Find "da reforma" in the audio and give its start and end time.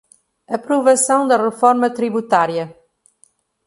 1.27-1.87